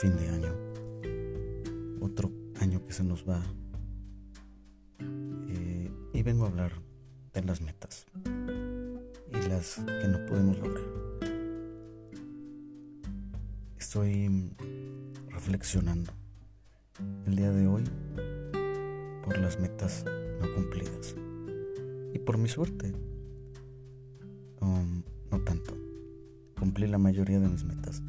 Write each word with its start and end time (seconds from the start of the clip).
fin 0.00 0.14
de 0.16 0.28
año. 0.28 0.54
Otro 2.00 2.30
año 2.60 2.84
que 2.84 2.92
se 2.92 3.02
nos 3.02 3.26
va. 3.26 3.42
Eh, 5.48 5.90
y 6.12 6.22
vengo 6.22 6.44
a 6.44 6.48
hablar 6.48 6.72
de 7.32 7.42
las 7.42 7.62
metas 7.62 8.04
y 9.30 9.48
las 9.48 9.76
que 9.76 10.08
no 10.08 10.26
podemos 10.26 10.58
lograr. 10.58 10.84
Estoy 13.78 14.52
reflexionando 15.30 16.12
el 17.26 17.36
día 17.36 17.50
de 17.50 17.66
hoy 17.66 17.84
por 19.24 19.38
las 19.38 19.58
metas 19.58 20.04
no 20.40 20.52
cumplidas 20.54 21.14
y 22.12 22.18
por 22.18 22.36
mi 22.36 22.48
suerte. 22.50 22.92
Um, 24.60 25.02
no 25.30 25.40
tanto 25.40 25.74
cumplí 26.58 26.86
la 26.86 26.98
mayoría 26.98 27.40
de 27.40 27.48
mis 27.48 27.64
metas. 27.64 28.02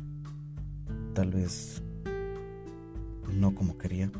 Tal 1.17 1.31
vez 1.31 1.81
no 3.33 3.55
como 3.55 3.79
quería. 3.79 4.11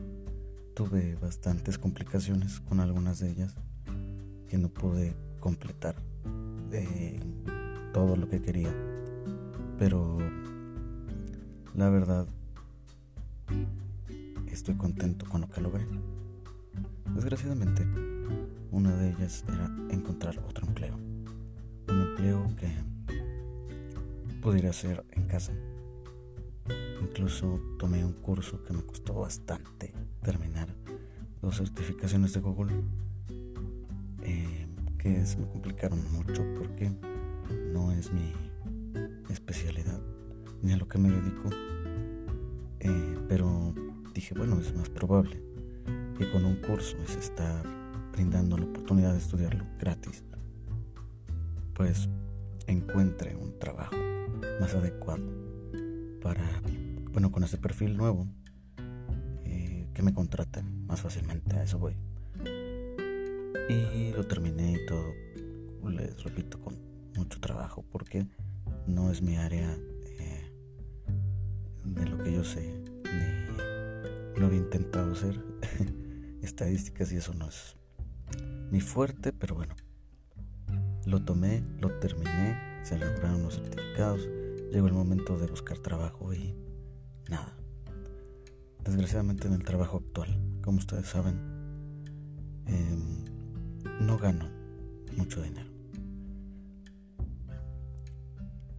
Tuve 0.73 1.13
bastantes 1.21 1.77
complicaciones 1.77 2.59
con 2.59 2.79
algunas 2.79 3.19
de 3.19 3.29
ellas 3.29 3.53
que 4.49 4.57
no 4.57 4.69
pude 4.69 5.15
completar 5.39 5.93
eh, 6.71 7.19
todo 7.93 8.15
lo 8.15 8.27
que 8.27 8.41
quería. 8.41 8.73
Pero 9.77 10.17
la 11.75 11.87
verdad 11.89 12.25
estoy 14.47 14.73
contento 14.73 15.29
con 15.29 15.41
lo 15.41 15.49
que 15.49 15.61
logré. 15.61 15.85
Desgraciadamente, 17.13 17.85
una 18.71 18.95
de 18.95 19.11
ellas 19.11 19.43
era 19.47 19.67
encontrar 19.91 20.39
otro 20.39 20.65
empleo. 20.65 20.95
Un 20.95 22.01
empleo 22.09 22.47
que 22.55 22.73
pudiera 24.41 24.71
hacer 24.71 25.05
en 25.11 25.27
casa. 25.27 25.53
Incluso 27.17 27.59
tomé 27.79 28.05
un 28.05 28.13
curso 28.13 28.63
que 28.63 28.73
me 28.73 28.83
costó 28.83 29.15
bastante 29.15 29.91
terminar, 30.21 30.67
dos 31.41 31.57
certificaciones 31.57 32.31
de 32.33 32.41
Google, 32.41 32.75
eh, 34.21 34.67
que 34.99 35.25
se 35.25 35.39
me 35.39 35.47
complicaron 35.47 35.99
mucho 36.13 36.45
porque 36.55 36.91
no 37.73 37.91
es 37.91 38.13
mi 38.13 38.33
especialidad 39.31 39.99
ni 40.61 40.73
a 40.73 40.77
lo 40.77 40.87
que 40.87 40.99
me 40.99 41.09
dedico. 41.09 41.49
Eh, 42.81 43.17
pero 43.27 43.73
dije, 44.13 44.35
bueno, 44.35 44.59
es 44.59 44.75
más 44.75 44.89
probable 44.89 45.41
que 46.19 46.29
con 46.29 46.45
un 46.45 46.57
curso 46.57 46.97
se 47.07 47.17
está 47.17 47.63
brindando 48.11 48.59
la 48.59 48.65
oportunidad 48.65 49.13
de 49.13 49.17
estudiarlo 49.17 49.65
gratis, 49.79 50.23
pues 51.73 52.09
encuentre 52.67 53.35
un 53.35 53.57
trabajo 53.57 53.95
más 54.61 54.75
adecuado 54.75 55.25
para, 56.21 56.61
bueno, 57.17 57.31
con 57.31 57.43
este 57.43 57.57
perfil 57.57 57.97
nuevo, 57.97 58.27
eh, 59.43 59.87
que 59.91 60.03
me 60.03 60.13
contraten 60.13 60.85
más 60.85 61.01
fácilmente, 61.01 61.55
a 61.55 61.63
eso 61.63 61.79
voy. 61.79 61.97
Y 63.67 64.11
lo 64.11 64.27
terminé 64.27 64.73
y 64.73 64.85
todo, 64.85 65.15
les 65.89 66.21
repito, 66.21 66.61
con 66.61 66.77
mucho 67.15 67.39
trabajo, 67.39 67.83
porque 67.91 68.27
no 68.85 69.09
es 69.09 69.23
mi 69.23 69.35
área 69.35 69.75
eh, 70.19 70.51
de 71.85 72.05
lo 72.05 72.23
que 72.23 72.33
yo 72.33 72.43
sé, 72.43 72.71
ni 73.03 74.39
lo 74.39 74.45
había 74.45 74.59
intentado 74.59 75.13
hacer. 75.13 75.43
Estadísticas 76.43 77.11
y 77.11 77.17
eso 77.17 77.33
no 77.33 77.47
es 77.47 77.77
mi 78.69 78.79
fuerte, 78.79 79.33
pero 79.33 79.55
bueno, 79.55 79.75
lo 81.07 81.25
tomé, 81.25 81.63
lo 81.79 81.89
terminé, 81.97 82.83
se 82.83 82.95
lograron 82.99 83.41
los 83.41 83.55
certificados 83.55 84.21
llegó 84.71 84.85
el 84.85 84.93
momento 84.93 85.39
de 85.39 85.47
buscar 85.47 85.79
trabajo 85.79 86.31
y 86.33 86.53
nada. 87.29 87.55
Desgraciadamente 88.83 89.47
en 89.47 89.53
el 89.53 89.63
trabajo 89.63 89.97
actual, 89.97 90.29
como 90.61 90.77
ustedes 90.77 91.07
saben, 91.07 91.35
em, 92.65 93.25
no 94.05 94.17
gano 94.17 94.49
mucho 95.15 95.41
dinero. 95.41 95.69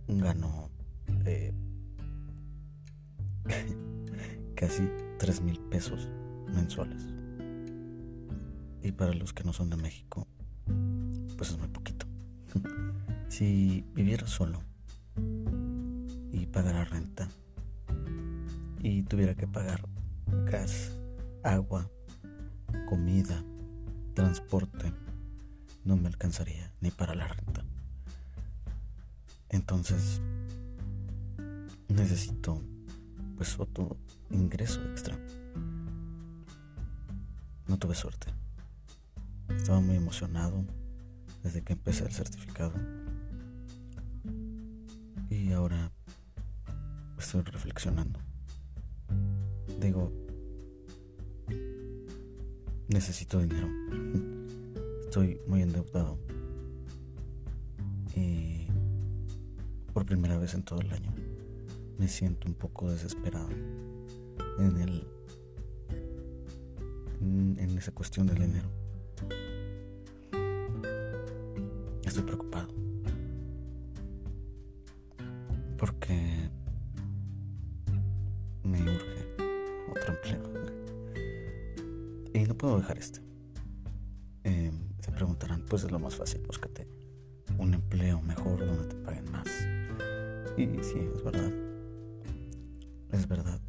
Gano 0.08 0.70
eh, 1.26 1.52
casi 4.54 4.88
3 5.18 5.42
mil 5.42 5.60
pesos 5.60 6.08
mensuales. 6.54 7.02
Y 8.82 8.92
para 8.92 9.12
los 9.12 9.32
que 9.32 9.44
no 9.44 9.52
son 9.52 9.68
de 9.68 9.76
México, 9.76 10.26
pues 11.36 11.50
es 11.50 11.58
muy 11.58 11.68
poquito. 11.68 12.06
si 13.28 13.84
viviera 13.94 14.26
solo, 14.26 14.62
pagar 16.52 16.74
la 16.74 16.84
renta 16.84 17.28
y 18.80 19.02
tuviera 19.02 19.34
que 19.34 19.46
pagar 19.46 19.86
gas, 20.44 20.96
agua, 21.42 21.90
comida, 22.88 23.42
transporte, 24.14 24.92
no 25.84 25.96
me 25.96 26.08
alcanzaría 26.08 26.72
ni 26.80 26.90
para 26.90 27.14
la 27.14 27.28
renta. 27.28 27.64
Entonces, 29.50 30.20
necesito 31.88 32.60
pues 33.36 33.58
otro 33.58 33.96
ingreso 34.30 34.82
extra. 34.90 35.16
No 37.66 37.78
tuve 37.78 37.94
suerte. 37.94 38.26
Estaba 39.48 39.80
muy 39.80 39.96
emocionado 39.96 40.64
desde 41.42 41.62
que 41.62 41.74
empecé 41.74 42.04
el 42.04 42.12
certificado. 42.12 42.72
Y 45.30 45.52
ahora 45.52 45.90
estoy 47.18 47.42
reflexionando. 47.42 48.27
Digo, 49.80 50.12
necesito 52.88 53.38
dinero. 53.38 53.68
Estoy 55.04 55.40
muy 55.46 55.62
endeudado. 55.62 56.18
Y 58.14 58.66
por 59.92 60.04
primera 60.04 60.36
vez 60.38 60.54
en 60.54 60.64
todo 60.64 60.80
el 60.80 60.92
año 60.92 61.12
me 61.98 62.08
siento 62.08 62.48
un 62.48 62.54
poco 62.54 62.90
desesperado 62.90 63.48
en 64.58 64.76
el 64.78 65.06
en 67.20 67.76
esa 67.76 67.92
cuestión 67.92 68.26
del 68.26 68.38
dinero. 68.38 68.68
Estoy 72.04 72.22
preocupado. 72.22 72.87
Y 82.38 82.44
no 82.46 82.54
puedo 82.54 82.78
dejar 82.78 82.98
este. 82.98 83.20
Se 84.44 85.12
preguntarán, 85.12 85.64
pues 85.68 85.82
es 85.84 85.90
lo 85.90 85.98
más 85.98 86.14
fácil, 86.14 86.42
búscate 86.46 86.86
un 87.58 87.74
empleo 87.74 88.20
mejor 88.22 88.64
donde 88.64 88.84
te 88.86 88.94
paguen 88.96 89.30
más. 89.32 89.48
Y 90.56 90.66
sí, 90.84 90.98
es 91.14 91.22
verdad. 91.24 91.52
Es 93.10 93.26
verdad. 93.26 93.60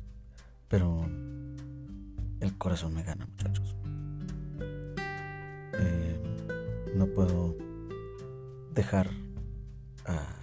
Pero 0.67 1.05
el 2.39 2.57
corazón 2.57 2.93
me 2.93 3.03
gana, 3.03 3.25
muchachos. 3.25 3.75
Eh, 5.79 6.21
no 6.95 7.07
puedo 7.07 7.55
dejar 8.73 9.09
a 10.05 10.35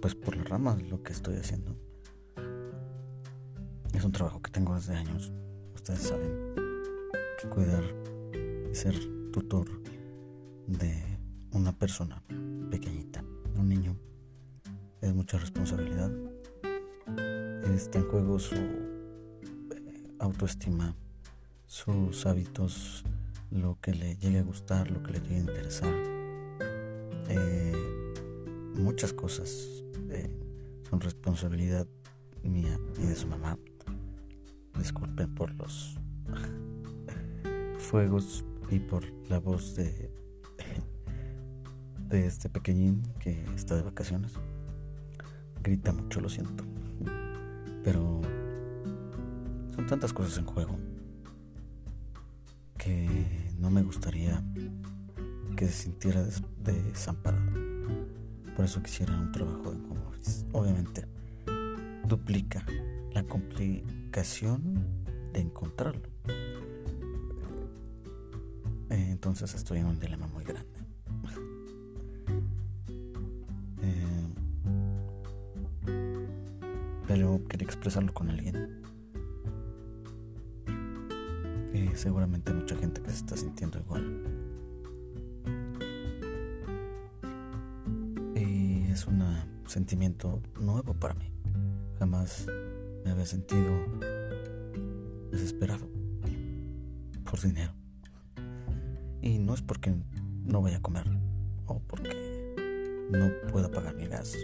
pues 0.00 0.14
por 0.14 0.35
ramas 0.46 0.82
lo 0.82 1.02
que 1.02 1.12
estoy 1.12 1.36
haciendo. 1.36 1.76
Es 3.92 4.04
un 4.04 4.12
trabajo 4.12 4.40
que 4.40 4.50
tengo 4.50 4.74
desde 4.74 4.94
años. 4.94 5.32
Ustedes 5.74 6.00
saben 6.00 6.54
que 7.40 7.48
cuidar 7.48 7.84
y 8.70 8.74
ser 8.74 8.94
tutor 9.32 9.66
de 10.66 11.02
una 11.52 11.72
persona 11.72 12.22
pequeñita, 12.70 13.24
un 13.56 13.68
niño, 13.68 13.96
es 15.00 15.14
mucha 15.14 15.38
responsabilidad. 15.38 16.10
Está 17.74 17.98
en 17.98 18.08
juego 18.08 18.38
su 18.38 18.54
eh, 18.54 20.14
autoestima, 20.18 20.94
sus 21.66 22.26
hábitos, 22.26 23.04
lo 23.50 23.78
que 23.80 23.92
le 23.92 24.16
llegue 24.16 24.38
a 24.38 24.42
gustar, 24.42 24.90
lo 24.90 25.02
que 25.02 25.12
le 25.12 25.20
llegue 25.20 25.36
a 25.36 25.40
interesar. 25.40 25.94
Eh, 27.28 27.55
muchas 28.86 29.12
cosas 29.12 29.82
son 30.88 31.00
responsabilidad 31.00 31.88
mía 32.44 32.78
y 32.96 33.06
de 33.06 33.16
su 33.16 33.26
mamá. 33.26 33.58
Disculpen 34.78 35.34
por 35.34 35.52
los 35.56 35.98
fuegos 37.80 38.44
y 38.70 38.78
por 38.78 39.02
la 39.28 39.40
voz 39.40 39.74
de, 39.74 40.08
de 42.08 42.26
este 42.26 42.48
pequeñín 42.48 43.02
que 43.18 43.44
está 43.56 43.74
de 43.74 43.82
vacaciones. 43.82 44.34
Grita 45.64 45.92
mucho, 45.92 46.20
lo 46.20 46.28
siento. 46.28 46.62
Pero 47.82 48.20
son 49.74 49.86
tantas 49.88 50.12
cosas 50.12 50.38
en 50.38 50.44
juego 50.44 50.76
que 52.78 53.50
no 53.58 53.68
me 53.68 53.82
gustaría 53.82 54.44
que 55.56 55.66
se 55.66 55.72
sintiera 55.72 56.24
desamparado. 56.62 57.45
Por 58.56 58.64
eso 58.64 58.82
quisiera 58.82 59.14
un 59.14 59.30
trabajo 59.30 59.70
en 59.72 59.84
home. 59.84 60.00
Obviamente, 60.52 61.04
duplica 62.08 62.64
la 63.12 63.22
complicación 63.24 64.82
de 65.32 65.40
encontrarlo. 65.40 66.08
Eh, 68.88 69.08
entonces 69.10 69.54
estoy 69.54 69.80
en 69.80 69.86
un 69.86 70.00
dilema 70.00 70.26
muy 70.26 70.44
grande. 70.44 70.66
Eh, 73.82 74.34
pero 77.06 77.40
quería 77.46 77.66
expresarlo 77.66 78.12
con 78.12 78.30
alguien. 78.30 78.82
seguramente 81.96 82.52
hay 82.52 82.58
mucha 82.58 82.76
gente 82.76 83.00
que 83.00 83.10
se 83.10 83.16
está 83.16 83.36
sintiendo 83.36 83.78
igual. 83.78 84.45
Es 88.96 89.06
un 89.06 89.22
sentimiento 89.66 90.40
nuevo 90.58 90.94
para 90.94 91.12
mí. 91.12 91.30
Jamás 91.98 92.46
me 93.04 93.10
había 93.10 93.26
sentido 93.26 93.70
desesperado 95.30 95.86
por 97.30 97.38
dinero. 97.38 97.74
Y 99.20 99.38
no 99.38 99.52
es 99.52 99.60
porque 99.60 99.94
no 100.46 100.62
vaya 100.62 100.78
a 100.78 100.80
comer 100.80 101.04
o 101.66 101.78
porque 101.80 102.54
no 103.10 103.28
pueda 103.52 103.70
pagar 103.70 103.94
mi 103.96 104.06
gas. 104.06 104.34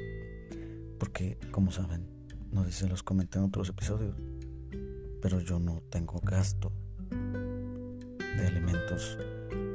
Porque, 0.98 1.38
como 1.50 1.70
saben, 1.70 2.06
no 2.50 2.62
sé 2.64 2.72
si 2.72 2.88
los 2.88 3.02
comenté 3.02 3.38
en 3.38 3.46
otros 3.46 3.70
episodios, 3.70 4.14
pero 5.22 5.40
yo 5.40 5.60
no 5.60 5.80
tengo 5.88 6.20
gasto 6.22 6.70
de 7.10 8.46
alimentos, 8.46 9.16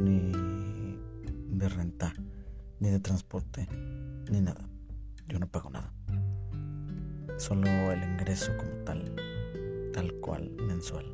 ni 0.01 0.99
de 1.49 1.67
renta, 1.67 2.13
ni 2.79 2.89
de 2.89 2.99
transporte, 2.99 3.67
ni 4.31 4.41
nada. 4.41 4.69
Yo 5.27 5.39
no 5.39 5.47
pago 5.47 5.69
nada. 5.69 5.93
Solo 7.37 7.67
el 7.91 8.03
ingreso 8.03 8.51
como 8.57 8.71
tal, 8.83 9.13
tal 9.93 10.13
cual, 10.21 10.51
mensual. 10.67 11.05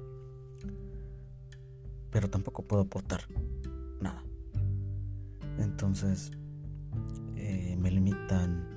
Pero 2.12 2.30
tampoco 2.30 2.63
puedo 2.63 2.83
aportar 2.83 3.21
nada. 4.00 4.24
Entonces, 5.57 6.31
eh, 7.36 7.75
me 7.80 7.92
limitan, 7.92 8.69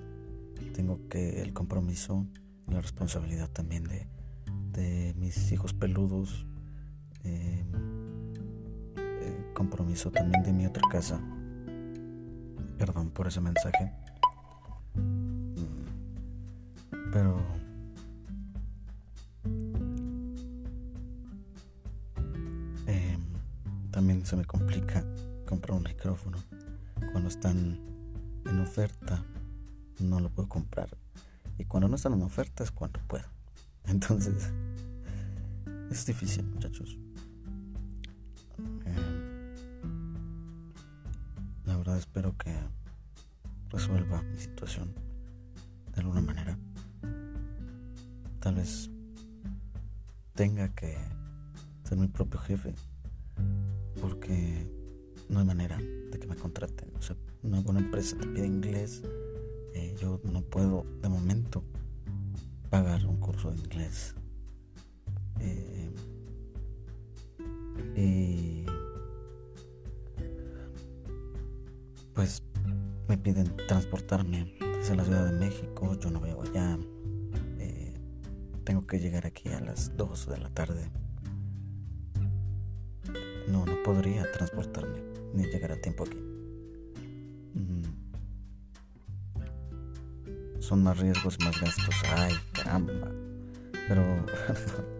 tengo 0.72 1.08
que 1.08 1.42
el 1.42 1.52
compromiso 1.52 2.26
la 2.66 2.80
responsabilidad 2.80 3.48
también 3.50 3.84
de, 3.84 4.08
de 4.72 5.14
mis 5.16 5.52
hijos 5.52 5.72
peludos. 5.72 6.46
Eh, 7.24 7.64
compromiso 9.56 10.10
también 10.10 10.42
de 10.42 10.52
mi 10.52 10.66
otra 10.66 10.82
casa. 10.90 11.18
Perdón 12.78 13.10
por 13.10 13.26
ese 13.26 13.40
mensaje. 13.40 13.92
Pero... 17.12 17.40
Em, 22.86 23.20
también 23.90 24.24
se 24.24 24.36
me 24.36 24.44
complica 24.44 25.04
comprar 25.46 25.76
un 25.76 25.84
micrófono. 25.84 26.38
Cuando 27.12 27.28
están 27.28 27.78
en 28.44 28.60
oferta, 28.60 29.24
no 29.98 30.20
lo 30.20 30.30
puedo 30.30 30.48
comprar. 30.48 30.88
Y 31.58 31.64
cuando 31.64 31.88
no 31.88 31.96
están 31.96 32.12
en 32.12 32.22
oferta 32.22 32.64
es 32.64 32.70
cuando 32.70 33.00
puedo. 33.06 33.24
Entonces, 33.86 34.52
es 35.90 36.06
difícil, 36.06 36.44
muchachos. 36.46 36.96
espero 41.96 42.36
que 42.36 42.54
resuelva 43.70 44.22
mi 44.22 44.38
situación 44.38 44.94
de 45.94 46.00
alguna 46.00 46.20
manera. 46.20 46.58
Tal 48.46 48.54
vez 48.54 48.88
tenga 50.36 50.72
que 50.72 50.96
ser 51.82 51.98
mi 51.98 52.06
propio 52.06 52.38
jefe 52.38 52.76
porque 54.00 54.70
no 55.28 55.40
hay 55.40 55.44
manera 55.44 55.76
de 55.78 56.16
que 56.16 56.28
me 56.28 56.36
contraten. 56.36 56.92
O 56.96 57.02
sea, 57.02 57.16
una 57.42 57.80
empresa 57.80 58.16
te 58.16 58.28
pide 58.28 58.46
inglés. 58.46 59.02
Eh, 59.74 59.96
yo 60.00 60.20
no 60.22 60.42
puedo 60.42 60.86
de 61.02 61.08
momento 61.08 61.64
pagar 62.70 63.04
un 63.04 63.16
curso 63.16 63.50
de 63.50 63.56
inglés. 63.56 64.14
Eh, 65.40 65.90
y 67.96 68.64
pues 72.14 72.44
me 73.08 73.18
piden 73.18 73.56
transportarme 73.66 74.56
desde 74.60 74.94
la 74.94 75.04
Ciudad 75.04 75.32
de 75.32 75.36
México, 75.36 75.98
yo 75.98 76.12
no 76.12 76.20
veo 76.20 76.42
allá, 76.42 76.78
tengo 78.66 78.84
que 78.84 78.98
llegar 78.98 79.26
aquí 79.26 79.48
a 79.50 79.60
las 79.60 79.96
2 79.96 80.26
de 80.28 80.38
la 80.38 80.50
tarde. 80.50 80.90
No, 83.48 83.64
no 83.64 83.80
podría 83.84 84.30
transportarme 84.32 84.98
ni 85.32 85.44
llegar 85.44 85.70
a 85.70 85.80
tiempo 85.80 86.02
aquí. 86.02 86.18
Mm. 87.54 87.82
Son 90.58 90.82
más 90.82 90.98
riesgos 90.98 91.38
más 91.44 91.60
gastos. 91.60 91.94
Ay, 92.16 92.34
caramba. 92.52 93.08
Pero 93.86 94.26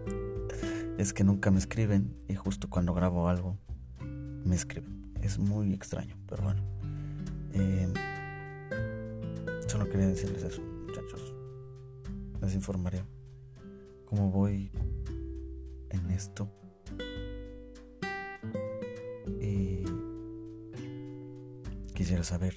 es 0.97 1.11
que 1.11 1.25
nunca 1.25 1.51
me 1.51 1.59
escriben 1.59 2.15
y 2.29 2.35
justo 2.35 2.69
cuando 2.69 2.93
grabo 2.93 3.27
algo 3.27 3.57
me 4.45 4.55
escriben. 4.55 5.11
Es 5.21 5.39
muy 5.39 5.73
extraño, 5.73 6.15
pero 6.25 6.41
bueno. 6.41 6.63
Eh, 7.51 7.93
solo 9.67 9.89
quería 9.89 10.07
decirles 10.07 10.43
eso, 10.43 10.61
muchachos. 10.61 11.33
Les 12.41 12.55
informaré 12.55 13.03
cómo 14.07 14.31
voy 14.31 14.71
en 15.89 16.09
esto. 16.09 16.49
Y 19.39 19.83
quisiera 21.93 22.23
saber 22.23 22.55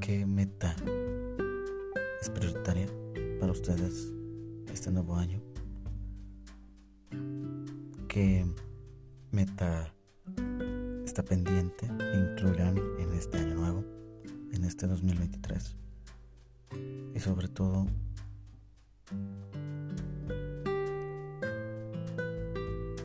qué 0.00 0.24
meta 0.24 0.74
es 2.20 2.30
prioritaria 2.30 2.86
para 3.38 3.52
ustedes 3.52 4.12
este 4.72 4.90
nuevo 4.90 5.16
año. 5.16 5.42
¿Qué 8.08 8.46
meta 9.30 9.92
pendiente 11.22 11.86
e 11.86 12.16
incluirán 12.16 12.78
en 12.98 13.12
este 13.12 13.38
año 13.38 13.54
nuevo, 13.54 13.84
en 14.52 14.64
este 14.64 14.86
2023. 14.86 15.76
Y 17.14 17.20
sobre 17.20 17.48
todo, 17.48 17.86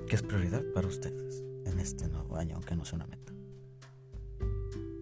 ¿qué 0.07 0.15
es 0.15 0.21
prioridad 0.21 0.63
para 0.73 0.87
ustedes 0.87 1.43
en 1.65 1.79
este 1.79 2.07
nuevo 2.07 2.35
año, 2.35 2.55
aunque 2.55 2.75
no 2.75 2.85
sea 2.85 2.97
una 2.97 3.07
meta? 3.07 3.33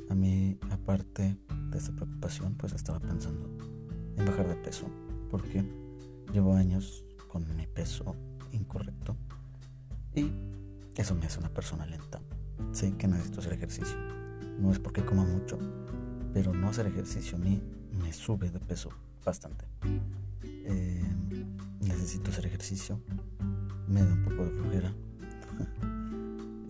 A 0.09 0.15
mí, 0.15 0.57
aparte 0.69 1.37
de 1.69 1.77
esta 1.77 1.93
preocupación, 1.93 2.55
pues 2.55 2.73
estaba 2.73 2.99
pensando 2.99 3.49
en 4.17 4.25
bajar 4.25 4.47
de 4.47 4.55
peso, 4.55 4.87
porque 5.29 5.63
llevo 6.33 6.55
años 6.55 7.05
con 7.27 7.45
mi 7.55 7.67
peso 7.67 8.15
incorrecto 8.51 9.15
y 10.13 10.31
eso 10.95 11.15
me 11.15 11.25
hace 11.25 11.39
una 11.39 11.53
persona 11.53 11.85
lenta 11.85 12.21
sé 12.71 12.95
que 12.95 13.07
necesito 13.07 13.39
hacer 13.39 13.53
ejercicio. 13.53 13.97
No 14.59 14.71
es 14.71 14.79
porque 14.79 15.03
coma 15.03 15.23
mucho, 15.23 15.57
pero 16.33 16.53
no 16.53 16.69
hacer 16.69 16.87
ejercicio 16.87 17.37
a 17.37 17.41
mí 17.41 17.61
me 18.01 18.13
sube 18.13 18.49
de 18.49 18.59
peso 18.59 18.89
bastante. 19.25 19.65
Eh, 20.65 21.03
necesito 21.81 22.31
hacer 22.31 22.45
ejercicio, 22.45 22.99
me 23.87 24.01
da 24.01 24.13
un 24.13 24.23
poco 24.23 24.45
de 24.45 24.51
flojera. 24.51 24.93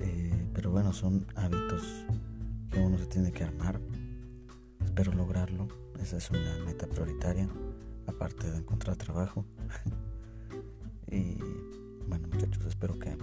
Eh, 0.03 0.49
pero 0.55 0.71
bueno, 0.71 0.91
son 0.93 1.27
hábitos 1.35 2.07
que 2.71 2.79
uno 2.79 2.97
se 2.97 3.05
tiene 3.05 3.31
que 3.31 3.43
armar. 3.43 3.79
Espero 4.83 5.13
lograrlo. 5.13 5.67
Esa 6.01 6.17
es 6.17 6.31
una 6.31 6.57
meta 6.65 6.87
prioritaria, 6.87 7.47
aparte 8.07 8.49
de 8.49 8.57
encontrar 8.57 8.95
trabajo. 8.95 9.45
y 11.11 11.37
bueno, 12.07 12.27
muchachos, 12.33 12.65
espero 12.65 12.97
que 12.97 13.15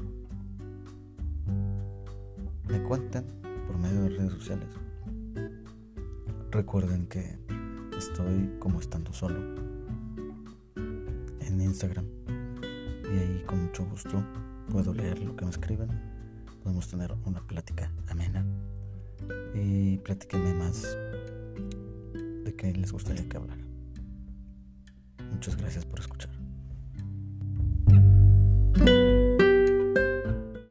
me 2.69 2.83
cuenten 2.85 3.25
por 3.67 3.77
medio 3.77 4.03
de 4.03 4.09
redes 4.11 4.33
sociales. 4.35 4.69
Recuerden 6.53 7.09
que 7.09 7.39
estoy 7.99 8.57
como 8.61 8.79
estando 8.79 9.13
solo 9.13 9.41
en 11.59 11.65
Instagram 11.65 12.07
y 13.13 13.19
ahí 13.19 13.43
con 13.47 13.65
mucho 13.65 13.85
gusto 13.87 14.25
puedo 14.71 14.95
leer 14.95 15.19
lo 15.21 15.35
que 15.35 15.45
me 15.45 15.51
escriben. 15.51 15.89
Podemos 16.63 16.89
tener 16.89 17.13
una 17.25 17.41
plática 17.47 17.91
amena 18.09 18.45
y 19.55 19.99
platíquenme 19.99 20.55
más 20.55 20.83
de 22.45 22.55
qué 22.57 22.73
les 22.73 22.93
gustaría 22.93 23.29
que 23.29 23.37
hablara. 23.37 23.63
Muchas 25.33 25.57
gracias 25.57 25.85
por 25.85 26.01
escuchar. 26.01 26.08